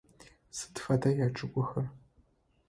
[0.57, 1.85] Сыд фэда ячӏыгухэр?